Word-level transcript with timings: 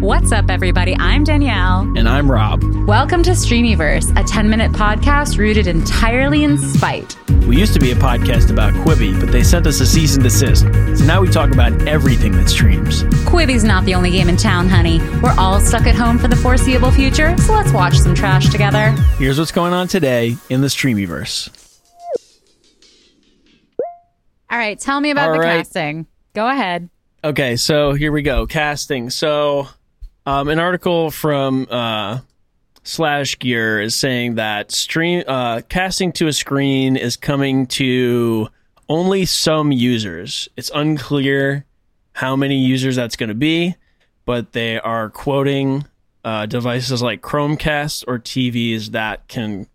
What's 0.00 0.32
up, 0.32 0.50
everybody? 0.50 0.96
I'm 0.98 1.24
Danielle. 1.24 1.82
And 1.96 2.08
I'm 2.08 2.30
Rob. 2.30 2.62
Welcome 2.86 3.22
to 3.24 3.30
Streamyverse, 3.32 4.18
a 4.18 4.24
10 4.24 4.48
minute 4.48 4.72
podcast 4.72 5.36
rooted 5.38 5.66
entirely 5.66 6.42
in 6.44 6.56
spite. 6.56 7.16
We 7.46 7.58
used 7.58 7.74
to 7.74 7.80
be 7.80 7.90
a 7.90 7.94
podcast 7.94 8.50
about 8.50 8.72
Quibi, 8.72 9.18
but 9.20 9.30
they 9.30 9.42
sent 9.42 9.66
us 9.66 9.80
a 9.80 9.86
cease 9.86 10.14
and 10.14 10.22
desist. 10.22 10.62
So 10.98 11.04
now 11.04 11.20
we 11.20 11.28
talk 11.28 11.52
about 11.52 11.86
everything 11.86 12.32
that 12.32 12.48
streams. 12.48 13.02
Quibi's 13.26 13.62
not 13.64 13.84
the 13.84 13.94
only 13.94 14.10
game 14.10 14.28
in 14.28 14.36
town, 14.36 14.68
honey. 14.68 15.00
We're 15.22 15.34
all 15.38 15.60
stuck 15.60 15.86
at 15.86 15.94
home 15.94 16.18
for 16.18 16.28
the 16.28 16.36
foreseeable 16.36 16.90
future, 16.90 17.36
so 17.38 17.52
let's 17.52 17.72
watch 17.72 17.96
some 17.98 18.14
trash 18.14 18.48
together. 18.48 18.90
Here's 19.18 19.38
what's 19.38 19.52
going 19.52 19.72
on 19.72 19.86
today 19.88 20.36
in 20.48 20.60
the 20.62 20.68
Streamyverse. 20.68 21.50
All 24.50 24.58
right, 24.58 24.78
tell 24.78 25.00
me 25.00 25.10
about 25.10 25.28
All 25.28 25.34
the 25.34 25.40
right. 25.40 25.58
casting. 25.58 26.06
Go 26.34 26.48
ahead. 26.48 26.88
Okay, 27.22 27.56
so 27.56 27.92
here 27.92 28.12
we 28.12 28.22
go. 28.22 28.46
Casting. 28.46 29.10
So, 29.10 29.68
um, 30.26 30.48
an 30.48 30.58
article 30.58 31.10
from 31.10 31.66
uh, 31.70 32.20
SlashGear 32.84 33.82
is 33.82 33.94
saying 33.94 34.36
that 34.36 34.70
stream 34.70 35.24
uh, 35.26 35.62
casting 35.68 36.12
to 36.12 36.26
a 36.26 36.32
screen 36.32 36.96
is 36.96 37.16
coming 37.16 37.66
to 37.66 38.48
only 38.88 39.24
some 39.24 39.72
users. 39.72 40.48
It's 40.56 40.70
unclear 40.74 41.64
how 42.12 42.36
many 42.36 42.58
users 42.58 42.96
that's 42.96 43.16
going 43.16 43.28
to 43.28 43.34
be, 43.34 43.76
but 44.24 44.52
they 44.52 44.78
are 44.80 45.08
quoting 45.10 45.86
uh, 46.24 46.46
devices 46.46 47.02
like 47.02 47.22
Chromecast 47.22 48.04
or 48.06 48.18
TVs 48.18 48.88
that 48.88 49.28
can 49.28 49.66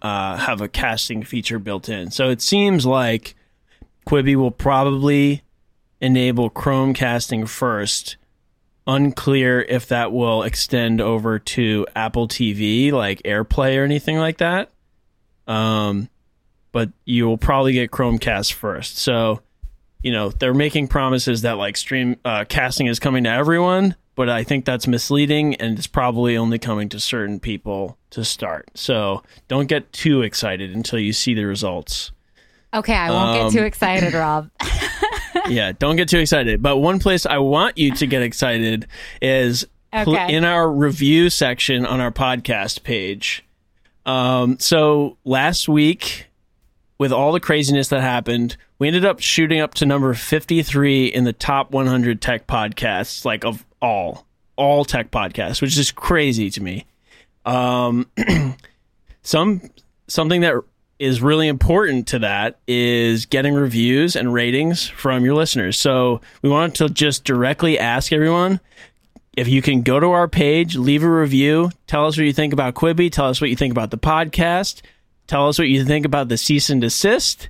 uh, 0.00 0.36
have 0.36 0.60
a 0.60 0.68
casting 0.68 1.22
feature 1.22 1.58
built 1.58 1.88
in. 1.88 2.10
So 2.10 2.30
it 2.30 2.40
seems 2.40 2.86
like 2.86 3.34
Quibi 4.06 4.36
will 4.36 4.50
probably 4.50 5.42
enable 6.00 6.50
Chromecasting 6.50 7.48
first. 7.48 8.16
Unclear 8.86 9.60
if 9.62 9.88
that 9.88 10.12
will 10.12 10.42
extend 10.42 11.00
over 11.00 11.38
to 11.38 11.86
Apple 11.94 12.26
TV, 12.28 12.90
like 12.90 13.22
AirPlay 13.22 13.78
or 13.78 13.84
anything 13.84 14.18
like 14.18 14.38
that. 14.38 14.70
Um, 15.46 16.08
but 16.72 16.90
you 17.04 17.26
will 17.26 17.38
probably 17.38 17.72
get 17.74 17.90
Chromecast 17.90 18.52
first. 18.54 18.98
So, 18.98 19.40
you 20.02 20.10
know, 20.10 20.30
they're 20.30 20.54
making 20.54 20.88
promises 20.88 21.42
that 21.42 21.58
like 21.58 21.76
stream 21.76 22.16
uh, 22.24 22.44
casting 22.48 22.86
is 22.86 22.98
coming 22.98 23.24
to 23.24 23.30
everyone, 23.30 23.94
but 24.14 24.28
I 24.28 24.42
think 24.42 24.64
that's 24.64 24.86
misleading 24.88 25.54
and 25.56 25.78
it's 25.78 25.86
probably 25.86 26.36
only 26.36 26.58
coming 26.58 26.88
to 26.90 26.98
certain 26.98 27.38
people 27.40 27.98
to 28.10 28.24
start. 28.24 28.70
So 28.74 29.22
don't 29.48 29.66
get 29.68 29.92
too 29.92 30.22
excited 30.22 30.74
until 30.74 30.98
you 30.98 31.12
see 31.12 31.34
the 31.34 31.44
results. 31.44 32.10
Okay, 32.74 32.94
I 32.94 33.10
won't 33.10 33.38
Um, 33.38 33.50
get 33.52 33.58
too 33.58 33.64
excited, 33.64 34.14
Rob. 34.14 34.50
yeah, 35.48 35.72
don't 35.72 35.96
get 35.96 36.08
too 36.08 36.18
excited. 36.18 36.62
But 36.62 36.78
one 36.78 36.98
place 36.98 37.26
I 37.26 37.38
want 37.38 37.78
you 37.78 37.92
to 37.92 38.06
get 38.06 38.22
excited 38.22 38.86
is 39.20 39.66
pl- 39.92 40.16
in 40.16 40.44
our 40.44 40.70
review 40.70 41.30
section 41.30 41.86
on 41.86 42.00
our 42.00 42.10
podcast 42.10 42.82
page. 42.82 43.44
Um, 44.04 44.58
so 44.58 45.16
last 45.24 45.68
week, 45.68 46.26
with 46.98 47.12
all 47.12 47.32
the 47.32 47.40
craziness 47.40 47.88
that 47.88 48.00
happened, 48.00 48.56
we 48.78 48.88
ended 48.88 49.04
up 49.04 49.20
shooting 49.20 49.60
up 49.60 49.74
to 49.74 49.86
number 49.86 50.12
53 50.14 51.06
in 51.06 51.24
the 51.24 51.32
top 51.32 51.70
100 51.70 52.20
tech 52.20 52.46
podcasts, 52.46 53.24
like 53.24 53.44
of 53.44 53.64
all, 53.80 54.26
all 54.56 54.84
tech 54.84 55.10
podcasts, 55.10 55.60
which 55.62 55.78
is 55.78 55.92
crazy 55.92 56.50
to 56.50 56.62
me. 56.62 56.86
Um, 57.44 58.08
some 59.22 59.62
something 60.08 60.42
that 60.42 60.54
is 61.02 61.20
really 61.20 61.48
important 61.48 62.06
to 62.06 62.20
that 62.20 62.60
is 62.68 63.26
getting 63.26 63.54
reviews 63.54 64.14
and 64.14 64.32
ratings 64.32 64.86
from 64.86 65.24
your 65.24 65.34
listeners. 65.34 65.76
So 65.76 66.20
we 66.42 66.48
wanted 66.48 66.76
to 66.76 66.88
just 66.90 67.24
directly 67.24 67.76
ask 67.76 68.12
everyone 68.12 68.60
if 69.36 69.48
you 69.48 69.62
can 69.62 69.82
go 69.82 69.98
to 69.98 70.12
our 70.12 70.28
page, 70.28 70.76
leave 70.76 71.02
a 71.02 71.10
review, 71.10 71.72
tell 71.88 72.06
us 72.06 72.16
what 72.16 72.26
you 72.26 72.32
think 72.32 72.52
about 72.52 72.74
Quibi, 72.74 73.10
tell 73.10 73.26
us 73.26 73.40
what 73.40 73.50
you 73.50 73.56
think 73.56 73.72
about 73.72 73.90
the 73.90 73.98
podcast, 73.98 74.82
tell 75.26 75.48
us 75.48 75.58
what 75.58 75.68
you 75.68 75.84
think 75.84 76.06
about 76.06 76.28
the 76.28 76.36
cease 76.36 76.70
and 76.70 76.80
desist. 76.80 77.48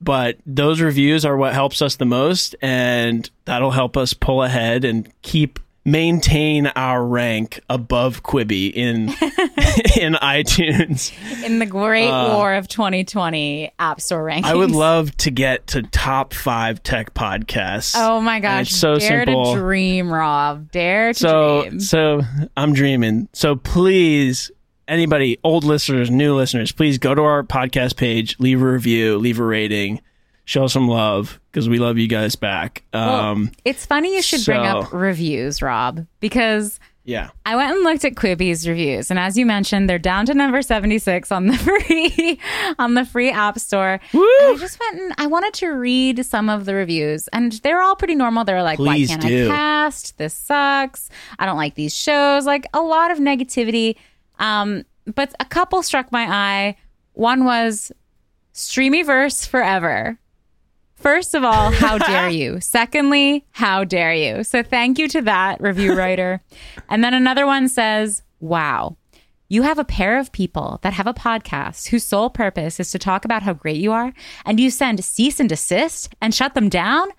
But 0.00 0.38
those 0.46 0.80
reviews 0.80 1.26
are 1.26 1.36
what 1.36 1.52
helps 1.52 1.82
us 1.82 1.96
the 1.96 2.06
most, 2.06 2.56
and 2.62 3.28
that'll 3.44 3.72
help 3.72 3.98
us 3.98 4.14
pull 4.14 4.42
ahead 4.42 4.86
and 4.86 5.12
keep 5.20 5.58
maintain 5.86 6.66
our 6.66 7.02
rank 7.06 7.60
above 7.70 8.22
Quibi 8.24 8.70
in 8.72 9.08
in 9.98 10.14
iTunes. 10.14 11.12
In 11.44 11.58
the 11.60 11.66
great 11.66 12.10
Uh, 12.10 12.34
war 12.34 12.52
of 12.54 12.66
2020 12.68 13.72
App 13.78 14.00
Store 14.00 14.24
rankings. 14.24 14.44
I 14.44 14.54
would 14.54 14.72
love 14.72 15.16
to 15.18 15.30
get 15.30 15.68
to 15.68 15.82
top 15.82 16.34
five 16.34 16.82
tech 16.82 17.14
podcasts. 17.14 17.94
Oh 17.96 18.20
my 18.20 18.34
And 18.36 18.42
gosh. 18.42 18.68
it's 18.70 18.76
so 18.76 18.98
Dare 18.98 19.24
simple. 19.24 19.54
to 19.54 19.60
dream, 19.60 20.12
Rob. 20.12 20.70
Dare 20.72 21.12
to 21.12 21.18
so 21.18 21.62
dream. 21.68 21.80
so 21.80 22.20
I'm 22.56 22.74
dreaming. 22.74 23.28
So 23.32 23.54
please, 23.56 24.50
anybody, 24.88 25.38
old 25.44 25.62
listeners, 25.64 26.10
new 26.10 26.34
listeners, 26.34 26.72
please 26.72 26.98
go 26.98 27.14
to 27.14 27.22
our 27.22 27.42
podcast 27.44 27.96
page, 27.96 28.36
leave 28.40 28.60
a 28.60 28.66
review, 28.66 29.18
leave 29.18 29.38
a 29.38 29.44
rating, 29.44 30.00
show 30.46 30.66
some 30.68 30.88
love 30.88 31.38
because 31.52 31.68
we 31.68 31.78
love 31.78 31.98
you 31.98 32.08
guys 32.08 32.34
back. 32.36 32.82
Um, 32.94 33.52
It's 33.66 33.84
funny 33.84 34.14
you 34.16 34.22
should 34.22 34.44
bring 34.46 34.64
up 34.64 34.92
reviews, 34.94 35.60
Rob, 35.60 36.06
because 36.20 36.80
yeah, 37.04 37.30
I 37.44 37.54
went 37.54 37.72
and 37.76 37.84
looked 37.84 38.04
at 38.04 38.16
Quibi's 38.16 38.66
reviews, 38.66 39.10
and 39.10 39.20
as 39.20 39.36
you 39.38 39.46
mentioned, 39.46 39.88
they're 39.88 39.98
down 39.98 40.26
to 40.26 40.34
number 40.34 40.60
seventy 40.62 40.98
six 40.98 41.30
on 41.30 41.46
the 41.46 41.56
free 41.58 42.40
on 42.78 42.94
the 42.94 43.04
free 43.04 43.30
App 43.30 43.58
Store. 43.60 44.00
I 44.12 44.56
just 44.58 44.80
went 44.80 45.00
and 45.02 45.14
I 45.18 45.26
wanted 45.26 45.52
to 45.54 45.68
read 45.68 46.24
some 46.26 46.48
of 46.48 46.64
the 46.64 46.74
reviews, 46.74 47.28
and 47.28 47.52
they're 47.52 47.80
all 47.80 47.94
pretty 47.94 48.16
normal. 48.16 48.44
They're 48.44 48.62
like, 48.62 48.78
Please 48.78 49.08
"Why 49.10 49.16
can't 49.18 49.22
do. 49.28 49.46
I 49.46 49.54
cast? 49.54 50.18
This 50.18 50.34
sucks. 50.34 51.08
I 51.38 51.46
don't 51.46 51.56
like 51.58 51.76
these 51.76 51.94
shows." 51.94 52.44
Like 52.46 52.66
a 52.72 52.80
lot 52.80 53.10
of 53.12 53.18
negativity. 53.18 53.94
Um, 54.40 54.84
but 55.14 55.32
a 55.38 55.44
couple 55.44 55.82
struck 55.84 56.10
my 56.10 56.24
eye. 56.26 56.76
One 57.12 57.44
was 57.44 57.92
Streamyverse 58.52 59.46
forever. 59.46 60.18
First 60.96 61.34
of 61.34 61.44
all, 61.44 61.70
how 61.70 61.98
dare 62.06 62.30
you? 62.30 62.60
Secondly, 62.60 63.44
how 63.52 63.84
dare 63.84 64.14
you? 64.14 64.42
So 64.44 64.62
thank 64.62 64.98
you 64.98 65.08
to 65.08 65.22
that 65.22 65.60
review 65.60 65.94
writer. 65.94 66.42
and 66.88 67.04
then 67.04 67.14
another 67.14 67.46
one 67.46 67.68
says, 67.68 68.22
wow. 68.40 68.96
You 69.48 69.62
have 69.62 69.78
a 69.78 69.84
pair 69.84 70.18
of 70.18 70.32
people 70.32 70.80
that 70.82 70.94
have 70.94 71.06
a 71.06 71.14
podcast 71.14 71.88
whose 71.88 72.02
sole 72.02 72.30
purpose 72.30 72.80
is 72.80 72.90
to 72.90 72.98
talk 72.98 73.24
about 73.24 73.44
how 73.44 73.52
great 73.52 73.76
you 73.76 73.92
are, 73.92 74.12
and 74.44 74.58
you 74.58 74.70
send 74.70 75.04
cease 75.04 75.38
and 75.38 75.48
desist 75.48 76.16
and 76.20 76.34
shut 76.34 76.54
them 76.54 76.68
down? 76.68 77.10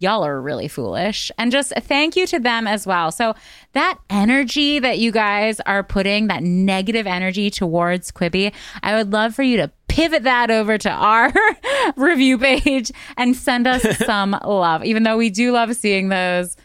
Y'all 0.00 0.24
are 0.24 0.40
really 0.40 0.66
foolish. 0.66 1.30
And 1.38 1.52
just 1.52 1.72
thank 1.76 2.16
you 2.16 2.26
to 2.26 2.40
them 2.40 2.66
as 2.66 2.86
well. 2.86 3.12
So, 3.12 3.34
that 3.72 3.98
energy 4.10 4.78
that 4.80 4.98
you 4.98 5.12
guys 5.12 5.60
are 5.60 5.82
putting, 5.82 6.26
that 6.26 6.42
negative 6.42 7.06
energy 7.06 7.50
towards 7.50 8.10
Quibi, 8.10 8.52
I 8.82 8.96
would 8.96 9.12
love 9.12 9.34
for 9.34 9.44
you 9.44 9.56
to 9.58 9.70
pivot 9.96 10.22
that 10.24 10.50
over 10.50 10.76
to 10.78 10.90
our 10.90 11.32
review 11.96 12.36
page 12.38 12.92
and 13.16 13.34
send 13.34 13.66
us 13.66 13.82
some 14.06 14.38
love, 14.44 14.84
even 14.84 15.02
though 15.02 15.16
we 15.16 15.30
do 15.30 15.52
love 15.52 15.74
seeing 15.74 16.08
those 16.10 16.56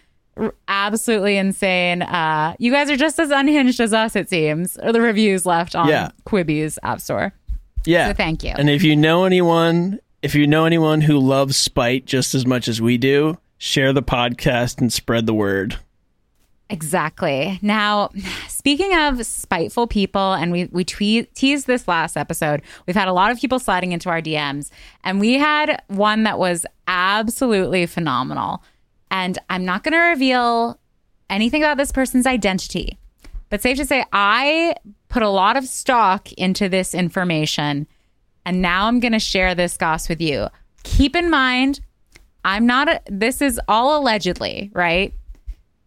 absolutely 0.67 1.37
insane. 1.37 2.01
Uh, 2.01 2.55
you 2.59 2.71
guys 2.71 2.89
are 2.89 2.97
just 2.97 3.19
as 3.19 3.29
unhinged 3.31 3.79
as 3.79 3.93
us, 3.93 4.15
it 4.15 4.29
seems. 4.29 4.77
Or 4.77 4.91
the 4.91 5.01
reviews 5.01 5.45
left 5.45 5.75
on 5.75 5.87
Yeah. 5.87 6.09
Quibi's 6.25 6.77
app 6.83 6.99
store. 7.01 7.33
yeah. 7.85 8.07
So 8.09 8.13
thank 8.13 8.43
you. 8.43 8.51
And 8.57 8.69
if 8.69 8.83
you 8.83 8.95
know 8.95 9.25
anyone, 9.25 9.99
if 10.21 10.35
you 10.35 10.47
know 10.47 10.65
anyone 10.65 11.01
who 11.01 11.17
loves 11.19 11.57
spite 11.57 12.05
just 12.05 12.33
as 12.35 12.45
much 12.45 12.67
as 12.67 12.81
we 12.81 12.97
do, 12.97 13.37
share 13.57 13.93
the 13.93 14.03
podcast 14.03 14.79
and 14.81 14.91
spread 14.91 15.25
the 15.25 15.33
word. 15.33 15.77
Exactly. 16.69 17.59
Now, 17.61 18.09
speaking 18.61 18.95
of 18.95 19.25
spiteful 19.25 19.87
people, 19.87 20.33
and 20.33 20.51
we 20.51 20.65
we 20.65 20.83
tweet, 20.83 21.33
teased 21.33 21.65
this 21.65 21.87
last 21.87 22.15
episode, 22.15 22.61
we've 22.85 22.95
had 22.95 23.07
a 23.07 23.11
lot 23.11 23.31
of 23.31 23.39
people 23.39 23.57
sliding 23.57 23.91
into 23.91 24.07
our 24.07 24.21
DMs, 24.21 24.69
and 25.03 25.19
we 25.19 25.33
had 25.33 25.81
one 25.87 26.21
that 26.25 26.37
was 26.37 26.63
absolutely 26.87 27.87
phenomenal. 27.87 28.63
And 29.09 29.39
I'm 29.49 29.65
not 29.65 29.83
going 29.83 29.93
to 29.93 30.09
reveal 30.11 30.79
anything 31.27 31.63
about 31.63 31.77
this 31.77 31.91
person's 31.91 32.27
identity, 32.27 32.99
but 33.49 33.63
safe 33.63 33.77
to 33.77 33.85
say, 33.85 34.05
I 34.13 34.75
put 35.09 35.23
a 35.23 35.29
lot 35.29 35.57
of 35.57 35.65
stock 35.65 36.31
into 36.33 36.69
this 36.69 36.93
information, 36.93 37.87
and 38.45 38.61
now 38.61 38.85
I'm 38.85 38.99
going 38.99 39.13
to 39.13 39.19
share 39.19 39.55
this 39.55 39.75
goss 39.75 40.07
with 40.07 40.21
you. 40.21 40.49
Keep 40.83 41.15
in 41.15 41.31
mind, 41.31 41.79
I'm 42.45 42.67
not. 42.67 42.89
A, 42.89 43.01
this 43.07 43.41
is 43.41 43.59
all 43.67 43.99
allegedly, 43.99 44.69
right? 44.75 45.15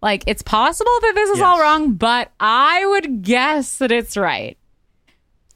Like 0.05 0.25
it's 0.27 0.43
possible 0.43 0.93
that 1.01 1.13
this 1.15 1.31
is 1.31 1.41
all 1.41 1.59
wrong, 1.59 1.95
but 1.95 2.31
I 2.39 2.85
would 2.85 3.23
guess 3.23 3.79
that 3.79 3.91
it's 3.91 4.19
right. 4.19 4.59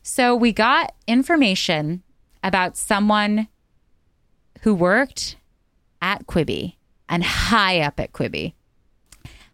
So 0.03 0.35
we 0.35 0.55
got 0.55 0.95
information 1.07 2.03
about 2.43 2.79
someone 2.79 3.49
who 4.63 4.75
worked 4.75 5.37
at 6.01 6.27
Quibi 6.27 6.77
and 7.11 7.23
high 7.23 7.81
up 7.81 8.01
at 8.01 8.15
Quibi. 8.15 8.55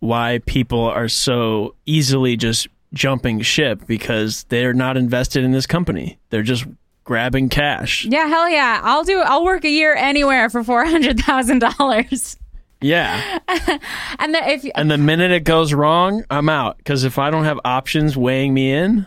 why 0.00 0.40
people 0.46 0.80
are 0.82 1.08
so 1.08 1.76
easily 1.86 2.36
just 2.36 2.66
jumping 2.92 3.40
ship 3.40 3.86
because 3.86 4.44
they're 4.48 4.74
not 4.74 4.96
invested 4.96 5.44
in 5.44 5.52
this 5.52 5.66
company. 5.66 6.18
They're 6.30 6.42
just 6.42 6.66
grabbing 7.04 7.48
cash. 7.48 8.04
Yeah, 8.04 8.26
hell 8.26 8.50
yeah. 8.50 8.80
I'll 8.82 9.04
do. 9.04 9.20
I'll 9.20 9.44
work 9.44 9.64
a 9.64 9.70
year 9.70 9.94
anywhere 9.94 10.50
for 10.50 10.64
four 10.64 10.84
hundred 10.84 11.20
thousand 11.20 11.60
dollars. 11.60 12.36
Yeah. 12.82 13.38
And 14.18 14.34
the, 14.34 14.48
if 14.48 14.64
And 14.76 14.90
the 14.90 14.98
minute 14.98 15.32
it 15.32 15.44
goes 15.44 15.72
wrong, 15.72 16.24
I'm 16.30 16.48
out 16.48 16.76
because 16.76 17.02
if 17.02 17.18
I 17.18 17.30
don't 17.30 17.44
have 17.44 17.58
options 17.64 18.16
weighing 18.16 18.54
me 18.54 18.72
in, 18.72 19.06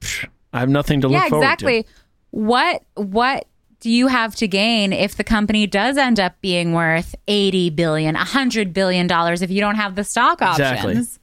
psh, 0.00 0.28
I 0.52 0.60
have 0.60 0.68
nothing 0.68 1.00
to 1.00 1.08
look 1.08 1.22
yeah, 1.22 1.28
forward 1.28 1.44
exactly. 1.44 1.86
What 2.30 2.82
what 2.94 3.46
do 3.80 3.90
you 3.90 4.08
have 4.08 4.34
to 4.36 4.48
gain 4.48 4.92
if 4.92 5.16
the 5.16 5.24
company 5.24 5.66
does 5.66 5.96
end 5.96 6.20
up 6.20 6.38
being 6.42 6.74
worth 6.74 7.14
eighty 7.26 7.70
billion, 7.70 8.16
a 8.16 8.24
hundred 8.24 8.74
billion 8.74 9.06
dollars 9.06 9.40
if 9.40 9.50
you 9.50 9.60
don't 9.60 9.76
have 9.76 9.94
the 9.94 10.04
stock 10.04 10.42
options? 10.42 11.14
to. 11.14 11.20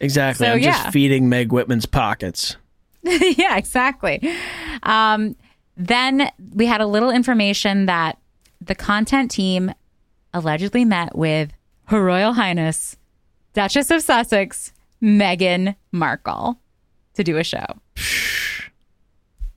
Exactly. 0.00 0.46
So, 0.46 0.52
I'm 0.52 0.58
yeah. 0.58 0.72
just 0.72 0.92
feeding 0.92 1.28
Meg 1.28 1.52
Whitman's 1.52 1.86
pockets. 1.86 2.56
yeah, 3.02 3.56
exactly. 3.56 4.20
Um, 4.82 5.36
then 5.76 6.30
we 6.54 6.66
had 6.66 6.80
a 6.80 6.86
little 6.86 7.10
information 7.10 7.86
that 7.86 8.18
the 8.60 8.74
content 8.74 9.30
team 9.30 9.72
allegedly 10.34 10.84
met 10.84 11.16
with 11.16 11.52
Her 11.84 12.02
Royal 12.02 12.32
Highness 12.32 12.96
Duchess 13.54 13.90
of 13.90 14.02
Sussex 14.02 14.72
Meghan 15.02 15.76
Markle 15.92 16.58
to 17.14 17.24
do 17.24 17.36
a 17.36 17.44
show. 17.44 17.66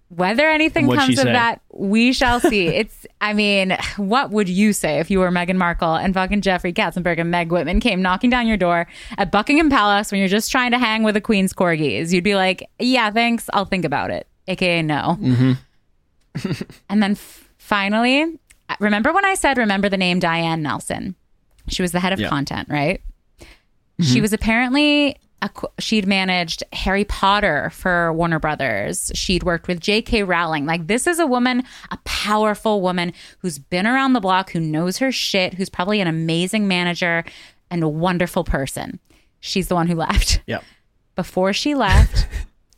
Whether 0.09 0.47
anything 0.47 0.87
What'd 0.87 0.99
comes 1.01 1.17
of 1.19 1.23
say? 1.23 1.33
that, 1.33 1.61
we 1.73 2.13
shall 2.13 2.39
see. 2.39 2.67
It's, 2.75 3.07
I 3.21 3.33
mean, 3.33 3.75
what 3.97 4.29
would 4.31 4.47
you 4.47 4.71
say 4.71 4.99
if 4.99 5.09
you 5.09 5.19
were 5.19 5.31
Meghan 5.31 5.55
Markle 5.55 5.95
and 5.95 6.13
fucking 6.13 6.41
Jeffrey 6.41 6.73
Katzenberg 6.73 7.19
and 7.19 7.31
Meg 7.31 7.51
Whitman 7.51 7.79
came 7.79 8.01
knocking 8.01 8.29
down 8.29 8.47
your 8.47 8.57
door 8.57 8.87
at 9.17 9.31
Buckingham 9.31 9.69
Palace 9.69 10.11
when 10.11 10.19
you're 10.19 10.27
just 10.27 10.51
trying 10.51 10.71
to 10.71 10.77
hang 10.77 11.03
with 11.03 11.15
the 11.15 11.21
Queen's 11.21 11.53
corgis? 11.53 12.11
You'd 12.13 12.23
be 12.23 12.35
like, 12.35 12.69
yeah, 12.79 13.09
thanks. 13.11 13.49
I'll 13.53 13.65
think 13.65 13.83
about 13.85 14.11
it. 14.11 14.27
AKA 14.47 14.83
no. 14.83 15.17
Mm-hmm. 15.19 16.51
and 16.89 17.01
then 17.01 17.11
f- 17.11 17.49
finally, 17.57 18.37
remember 18.79 19.13
when 19.13 19.25
I 19.25 19.35
said, 19.35 19.57
remember 19.57 19.89
the 19.89 19.97
name 19.97 20.19
Diane 20.19 20.61
Nelson? 20.61 21.15
She 21.67 21.81
was 21.81 21.91
the 21.91 21.99
head 21.99 22.13
of 22.13 22.19
Yeah. 22.19 22.29
content, 22.29 22.69
right? 22.69 23.01
Mm-hmm. 23.39 24.03
She 24.03 24.21
was 24.21 24.33
apparently 24.33 25.17
she'd 25.77 26.07
managed 26.07 26.63
Harry 26.73 27.03
Potter 27.05 27.69
for 27.71 28.11
Warner 28.13 28.39
Brothers. 28.39 29.11
She'd 29.13 29.43
worked 29.43 29.67
with 29.67 29.79
J.K. 29.79 30.23
Rowling. 30.23 30.65
Like 30.65 30.87
this 30.87 31.05
is 31.05 31.19
a 31.19 31.27
woman, 31.27 31.63
a 31.91 31.97
powerful 32.03 32.81
woman 32.81 33.13
who's 33.39 33.59
been 33.59 33.85
around 33.85 34.13
the 34.13 34.19
block, 34.21 34.49
who 34.51 34.59
knows 34.59 34.97
her 34.97 35.11
shit, 35.11 35.53
who's 35.53 35.69
probably 35.69 36.01
an 36.01 36.07
amazing 36.07 36.67
manager 36.67 37.23
and 37.69 37.83
a 37.83 37.87
wonderful 37.87 38.43
person. 38.43 38.99
She's 39.39 39.67
the 39.67 39.75
one 39.75 39.87
who 39.87 39.95
left. 39.95 40.41
Yep. 40.47 40.63
Before 41.15 41.53
she 41.53 41.75
left, 41.75 42.27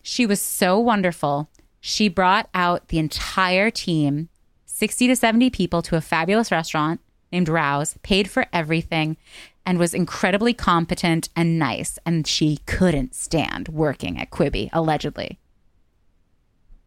she 0.04 0.26
was 0.26 0.40
so 0.42 0.78
wonderful. 0.80 1.50
She 1.80 2.08
brought 2.10 2.50
out 2.54 2.90
the 2.90 3.00
entire 3.00 3.72
team, 3.72 4.30
60 4.78 5.08
to 5.08 5.16
70 5.16 5.50
people, 5.50 5.82
to 5.82 5.96
a 5.96 6.02
fabulous 6.02 6.52
restaurant 6.52 7.02
named 7.32 7.50
Rouse, 7.50 7.98
paid 8.04 8.30
for 8.30 8.46
everything, 8.54 9.18
and 9.66 9.80
was 9.80 9.96
incredibly 9.96 10.54
competent 10.54 11.30
and 11.36 11.58
nice. 11.58 11.98
And 12.06 12.28
she 12.28 12.60
couldn't 12.68 13.16
stand 13.16 13.70
working 13.70 14.22
at 14.22 14.30
Quibi, 14.30 14.70
allegedly. 14.72 15.40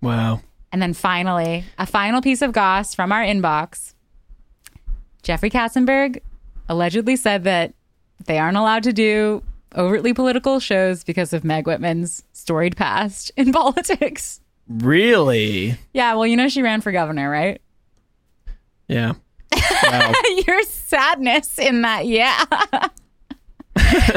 Wow. 0.00 0.40
And 0.70 0.80
then 0.80 0.94
finally, 0.94 1.64
a 1.78 1.84
final 1.84 2.22
piece 2.22 2.42
of 2.42 2.52
goss 2.52 2.94
from 2.94 3.10
our 3.10 3.24
inbox. 3.24 3.94
Jeffrey 5.24 5.50
Katzenberg 5.50 6.20
allegedly 6.68 7.16
said 7.16 7.42
that 7.42 7.74
they 8.24 8.38
aren't 8.38 8.56
allowed 8.56 8.84
to 8.84 8.92
do 8.92 9.42
overtly 9.74 10.14
political 10.14 10.60
shows 10.60 11.02
because 11.02 11.32
of 11.32 11.42
Meg 11.42 11.66
Whitman's 11.66 12.22
storied 12.34 12.76
past 12.76 13.32
in 13.36 13.50
politics. 13.52 14.40
Really? 14.68 15.76
Yeah, 15.92 16.14
well, 16.14 16.28
you 16.28 16.36
know 16.36 16.48
she 16.48 16.62
ran 16.62 16.82
for 16.82 16.92
governor, 16.92 17.28
right? 17.28 17.60
Yeah. 18.90 19.12
Wow. 19.84 20.12
Your 20.46 20.62
sadness 20.64 21.58
in 21.58 21.82
that, 21.82 22.06
yeah. 22.06 22.44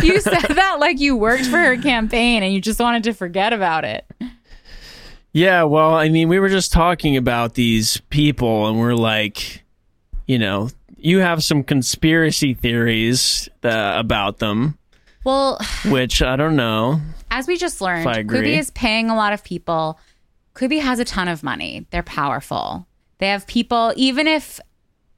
you 0.04 0.20
said 0.20 0.42
that 0.50 0.78
like 0.80 1.00
you 1.00 1.16
worked 1.16 1.46
for 1.46 1.58
her 1.58 1.78
campaign 1.78 2.44
and 2.44 2.54
you 2.54 2.60
just 2.60 2.80
wanted 2.80 3.04
to 3.04 3.14
forget 3.14 3.54
about 3.54 3.86
it. 3.86 4.06
Yeah, 5.32 5.64
well, 5.64 5.96
I 5.96 6.10
mean, 6.10 6.28
we 6.30 6.40
were 6.40 6.50
just 6.50 6.72
talking 6.72 7.18
about 7.18 7.56
these 7.56 7.98
people, 8.12 8.68
and 8.68 8.80
we're 8.80 8.94
like, 8.94 9.64
you 10.28 10.38
know, 10.38 10.70
you 10.96 11.20
have 11.20 11.44
some 11.44 11.64
conspiracy 11.64 12.54
theories 12.54 13.50
uh, 13.64 13.94
about 13.98 14.38
them, 14.38 14.78
Well, 15.24 15.58
which 15.86 16.22
I 16.22 16.36
don't 16.36 16.56
know. 16.56 17.02
as 17.32 17.48
we 17.48 17.58
just 17.58 17.82
learned, 17.82 18.02
If 18.02 18.16
I 18.16 18.20
agree. 18.20 18.42
Quibi 18.42 18.60
is 18.60 18.70
paying 18.72 19.10
a 19.10 19.16
lot 19.16 19.34
of 19.34 19.44
people. 19.44 20.00
Quibi 20.54 20.80
has 20.82 21.00
a 21.00 21.06
ton 21.06 21.28
of 21.28 21.42
money. 21.42 21.88
They're 21.90 22.04
powerful. 22.04 22.86
They 23.20 23.28
have 23.28 23.48
people, 23.48 23.94
even 23.96 24.28
if 24.28 24.60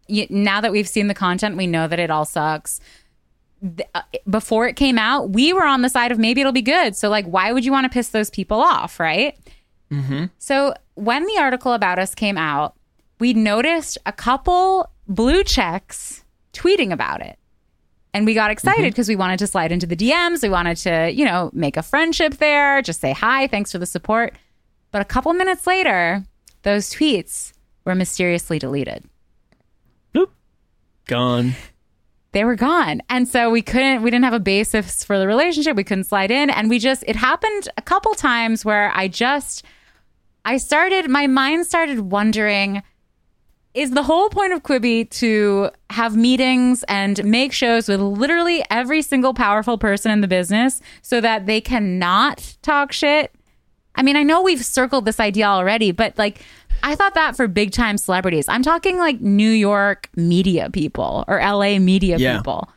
you, 0.07 0.27
now 0.29 0.61
that 0.61 0.71
we've 0.71 0.87
seen 0.87 1.07
the 1.07 1.13
content, 1.13 1.57
we 1.57 1.67
know 1.67 1.87
that 1.87 1.99
it 1.99 2.09
all 2.11 2.25
sucks. 2.25 2.79
Uh, 3.95 4.01
Before 4.29 4.67
it 4.67 4.75
came 4.75 4.99
out, 4.99 5.31
we 5.31 5.53
were 5.53 5.65
on 5.65 5.81
the 5.81 5.89
side 5.89 6.11
of 6.11 6.19
maybe 6.19 6.41
it'll 6.41 6.51
be 6.53 6.61
good. 6.61 6.95
So, 6.95 7.09
like, 7.09 7.25
why 7.25 7.51
would 7.51 7.65
you 7.65 7.71
want 7.71 7.85
to 7.85 7.89
piss 7.89 8.09
those 8.09 8.29
people 8.29 8.59
off, 8.59 8.99
right? 8.99 9.37
So, 10.37 10.73
when 10.95 11.25
the 11.25 11.37
article 11.39 11.73
about 11.73 11.99
us 11.99 12.13
came 12.13 12.37
out, 12.37 12.75
we 13.19 13.33
noticed 13.33 13.97
a 14.05 14.11
couple 14.11 14.91
blue 15.07 15.43
checks 15.43 16.23
tweeting 16.53 16.91
about 16.91 17.21
it. 17.21 17.37
And 18.13 18.25
we 18.25 18.33
got 18.33 18.49
excited 18.51 18.91
because 18.91 19.07
we 19.09 19.15
wanted 19.15 19.39
to 19.39 19.47
slide 19.47 19.71
into 19.71 19.85
the 19.85 19.95
DMs. 19.95 20.41
We 20.41 20.49
wanted 20.49 20.77
to, 20.77 21.11
you 21.11 21.25
know, 21.25 21.49
make 21.53 21.75
a 21.77 21.83
friendship 21.83 22.35
there, 22.37 22.81
just 22.81 23.01
say 23.01 23.11
hi, 23.11 23.47
thanks 23.47 23.71
for 23.71 23.77
the 23.77 23.85
support. 23.85 24.35
But 24.91 25.01
a 25.01 25.05
couple 25.05 25.33
minutes 25.33 25.67
later, 25.67 26.23
those 26.63 26.89
tweets 26.89 27.51
were 27.85 27.95
mysteriously 27.95 28.59
deleted. 28.59 29.05
Boop. 30.13 30.29
Gone. 31.07 31.55
They 32.31 32.43
were 32.43 32.55
gone. 32.55 33.01
And 33.09 33.27
so 33.27 33.49
we 33.49 33.61
couldn't, 33.61 34.01
we 34.01 34.11
didn't 34.11 34.25
have 34.25 34.33
a 34.33 34.39
basis 34.39 35.05
for 35.05 35.17
the 35.17 35.27
relationship. 35.27 35.77
We 35.77 35.85
couldn't 35.85 36.03
slide 36.03 36.31
in. 36.31 36.49
And 36.49 36.69
we 36.69 36.79
just, 36.79 37.03
it 37.07 37.15
happened 37.15 37.69
a 37.77 37.81
couple 37.81 38.13
times 38.13 38.65
where 38.65 38.91
I 38.93 39.07
just, 39.07 39.63
I 40.43 40.57
started, 40.57 41.09
my 41.09 41.27
mind 41.27 41.65
started 41.65 41.99
wondering 41.99 42.83
is 43.73 43.91
the 43.91 44.03
whole 44.03 44.29
point 44.29 44.53
of 44.53 44.63
Quibi 44.63 45.09
to 45.11 45.69
have 45.89 46.15
meetings 46.15 46.83
and 46.87 47.23
make 47.25 47.51
shows 47.51 47.89
with 47.89 47.99
literally 47.99 48.63
every 48.69 49.01
single 49.01 49.33
powerful 49.33 49.77
person 49.77 50.11
in 50.11 50.21
the 50.21 50.29
business 50.29 50.81
so 51.01 51.19
that 51.19 51.45
they 51.45 51.59
cannot 51.59 52.57
talk 52.61 52.93
shit? 52.93 53.35
I 53.95 54.01
mean, 54.01 54.15
I 54.15 54.23
know 54.23 54.41
we've 54.41 54.63
circled 54.63 55.05
this 55.05 55.19
idea 55.19 55.45
already, 55.45 55.91
but 55.91 56.17
like, 56.17 56.41
I 56.83 56.95
thought 56.95 57.13
that 57.15 57.35
for 57.35 57.47
big 57.47 57.71
time 57.71 57.97
celebrities. 57.97 58.45
I'm 58.47 58.63
talking 58.63 58.97
like 58.97 59.21
New 59.21 59.49
York 59.49 60.09
media 60.15 60.69
people 60.69 61.25
or 61.27 61.39
LA 61.39 61.79
media 61.79 62.17
Yeah. 62.17 62.37
people. 62.37 62.69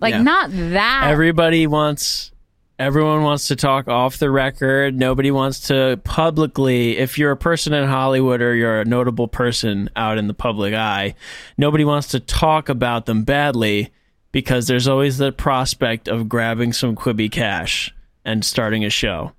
Like, 0.00 0.14
Yeah. 0.14 0.22
not 0.22 0.50
that. 0.52 1.08
Everybody 1.08 1.66
wants. 1.66 2.30
Everyone 2.76 3.22
wants 3.22 3.46
to 3.48 3.56
talk 3.56 3.86
off 3.86 4.18
the 4.18 4.30
record. 4.30 4.98
Nobody 4.98 5.30
wants 5.30 5.60
to 5.68 6.00
publicly. 6.02 6.98
If 6.98 7.18
you're 7.18 7.30
a 7.30 7.36
person 7.36 7.72
in 7.72 7.88
Hollywood 7.88 8.42
or 8.42 8.54
you're 8.56 8.80
a 8.80 8.84
notable 8.84 9.28
person 9.28 9.88
out 9.94 10.18
in 10.18 10.26
the 10.26 10.34
public 10.34 10.74
eye, 10.74 11.14
nobody 11.56 11.84
wants 11.84 12.08
to 12.08 12.20
talk 12.20 12.68
about 12.68 13.06
them 13.06 13.22
badly 13.22 13.90
because 14.32 14.66
there's 14.66 14.88
always 14.88 15.18
the 15.18 15.30
prospect 15.30 16.08
of 16.08 16.28
grabbing 16.28 16.72
some 16.72 16.96
Quibi 16.96 17.30
cash 17.30 17.94
and 18.24 18.44
starting 18.44 18.84
a 18.84 18.90
show. 18.90 19.30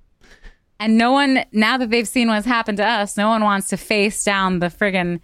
And 0.79 0.97
no 0.97 1.11
one, 1.11 1.45
now 1.51 1.77
that 1.77 1.89
they've 1.89 2.07
seen 2.07 2.27
what's 2.27 2.45
happened 2.45 2.77
to 2.77 2.85
us, 2.85 3.15
no 3.15 3.29
one 3.29 3.43
wants 3.43 3.69
to 3.69 3.77
face 3.77 4.23
down 4.23 4.59
the 4.59 4.67
friggin' 4.67 5.21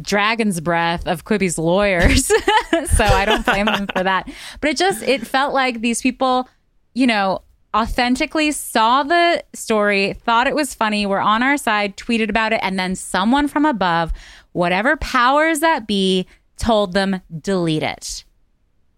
dragon's 0.00 0.60
breath 0.60 1.06
of 1.06 1.24
Quibi's 1.24 1.58
lawyers. 1.58 2.26
so 2.26 3.04
I 3.04 3.24
don't 3.24 3.44
blame 3.44 3.66
them 3.66 3.86
for 3.94 4.02
that. 4.02 4.30
But 4.60 4.70
it 4.70 4.76
just, 4.76 5.02
it 5.02 5.26
felt 5.26 5.52
like 5.52 5.80
these 5.80 6.00
people, 6.00 6.48
you 6.94 7.06
know, 7.06 7.42
authentically 7.74 8.52
saw 8.52 9.02
the 9.02 9.42
story, 9.54 10.12
thought 10.12 10.46
it 10.46 10.54
was 10.54 10.74
funny, 10.74 11.06
were 11.06 11.20
on 11.20 11.42
our 11.42 11.56
side, 11.56 11.96
tweeted 11.96 12.28
about 12.28 12.52
it, 12.52 12.60
and 12.62 12.78
then 12.78 12.94
someone 12.94 13.48
from 13.48 13.64
above, 13.64 14.12
whatever 14.52 14.96
powers 14.96 15.60
that 15.60 15.86
be, 15.86 16.26
told 16.58 16.92
them 16.92 17.20
delete 17.40 17.82
it. 17.82 18.24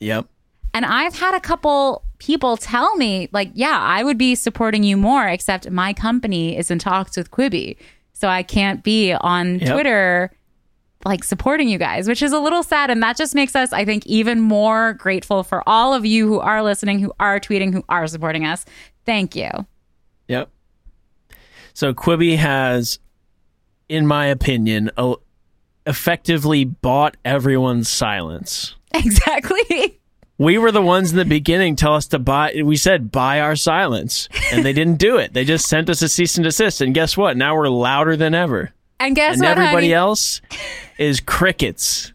Yep. 0.00 0.26
And 0.74 0.84
I've 0.84 1.14
had 1.14 1.34
a 1.34 1.40
couple 1.40 2.02
people 2.24 2.56
tell 2.56 2.96
me, 2.96 3.28
like, 3.32 3.50
yeah, 3.52 3.78
I 3.78 4.02
would 4.02 4.16
be 4.16 4.34
supporting 4.34 4.82
you 4.82 4.96
more, 4.96 5.26
except 5.28 5.70
my 5.70 5.92
company 5.92 6.56
is 6.56 6.70
in 6.70 6.78
talks 6.78 7.18
with 7.18 7.30
Quibi. 7.30 7.76
So 8.14 8.28
I 8.28 8.42
can't 8.42 8.82
be 8.82 9.12
on 9.12 9.58
Yep. 9.58 9.72
Twitter 9.72 10.30
like 11.04 11.22
supporting 11.22 11.68
you 11.68 11.76
guys, 11.76 12.08
which 12.08 12.22
is 12.22 12.32
a 12.32 12.38
little 12.38 12.62
sad. 12.62 12.88
And 12.88 13.02
that 13.02 13.18
just 13.18 13.34
makes 13.34 13.54
us, 13.54 13.74
I 13.74 13.84
think, 13.84 14.06
even 14.06 14.40
more 14.40 14.94
grateful 14.94 15.42
for 15.42 15.62
all 15.68 15.92
of 15.92 16.06
you 16.06 16.26
who 16.26 16.40
are 16.40 16.62
listening, 16.62 16.98
who 16.98 17.12
are 17.20 17.38
tweeting, 17.38 17.74
who 17.74 17.84
are 17.90 18.06
supporting 18.06 18.46
us. 18.46 18.64
Thank 19.04 19.36
you. 19.36 19.50
Yep. 20.28 20.48
So 21.74 21.92
Quibi 21.92 22.38
has, 22.38 23.00
in 23.90 24.06
my 24.06 24.26
opinion, 24.26 24.90
effectively 25.84 26.64
bought 26.64 27.18
everyone's 27.24 27.88
silence. 27.88 28.76
Exactly. 28.96 29.98
We 30.36 30.58
were 30.58 30.72
the 30.72 30.82
ones 30.82 31.12
in 31.12 31.16
the 31.16 31.24
beginning 31.24 31.76
tell 31.76 31.94
us 31.94 32.06
to 32.08 32.18
buy. 32.18 32.60
We 32.64 32.76
said 32.76 33.12
buy 33.12 33.40
our 33.40 33.54
silence, 33.54 34.28
and 34.52 34.64
they 34.64 34.72
didn't 34.72 34.96
do 34.98 35.16
it. 35.16 35.32
They 35.32 35.44
just 35.44 35.66
sent 35.68 35.88
us 35.88 36.02
a 36.02 36.08
cease 36.08 36.36
and 36.36 36.44
desist. 36.44 36.80
And 36.80 36.92
guess 36.94 37.16
what? 37.16 37.36
Now 37.36 37.54
we're 37.56 37.68
louder 37.68 38.16
than 38.16 38.34
ever, 38.34 38.72
And 38.98 39.14
guess 39.14 39.38
what? 39.38 39.46
and 39.46 39.58
what, 39.58 39.64
everybody 39.64 39.86
honey? 39.88 39.92
else 39.94 40.40
is 40.98 41.20
crickets. 41.20 42.12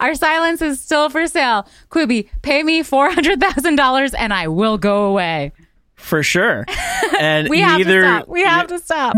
Our 0.00 0.14
silence 0.14 0.60
is 0.60 0.80
still 0.80 1.08
for 1.08 1.26
sale. 1.26 1.66
Quibi, 1.90 2.28
pay 2.42 2.62
me 2.62 2.82
$400,000 2.82 4.14
and 4.18 4.34
I 4.34 4.48
will 4.48 4.76
go 4.76 5.06
away. 5.06 5.52
For 5.94 6.22
sure. 6.22 6.66
And 7.18 7.48
We 7.48 7.60
have 7.60 7.78
either 7.80 8.00
to 8.02 8.06
stop. 8.08 8.28
We 8.28 8.42
have 8.42 8.66
to 8.68 8.78
stop. 8.78 9.16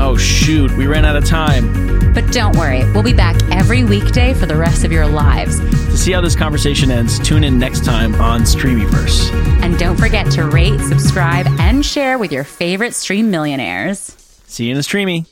Oh 0.00 0.16
shoot, 0.16 0.70
we 0.76 0.86
ran 0.86 1.04
out 1.04 1.16
of 1.16 1.24
time. 1.24 1.97
But 2.14 2.32
don't 2.32 2.56
worry, 2.56 2.84
we'll 2.92 3.02
be 3.02 3.12
back 3.12 3.36
every 3.52 3.84
weekday 3.84 4.34
for 4.34 4.46
the 4.46 4.56
rest 4.56 4.84
of 4.84 4.92
your 4.92 5.06
lives. 5.06 5.60
To 5.60 5.96
see 5.96 6.12
how 6.12 6.20
this 6.20 6.36
conversation 6.36 6.90
ends, 6.90 7.18
tune 7.18 7.44
in 7.44 7.58
next 7.58 7.84
time 7.84 8.14
on 8.16 8.42
Streamyverse. 8.42 9.32
And 9.62 9.78
don't 9.78 9.96
forget 9.96 10.30
to 10.32 10.44
rate, 10.44 10.80
subscribe, 10.80 11.46
and 11.58 11.84
share 11.84 12.18
with 12.18 12.32
your 12.32 12.44
favorite 12.44 12.94
stream 12.94 13.30
millionaires. 13.30 14.14
See 14.46 14.64
you 14.64 14.70
in 14.70 14.76
the 14.76 14.82
streamy. 14.82 15.26